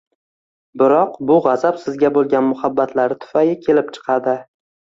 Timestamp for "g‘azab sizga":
1.49-2.11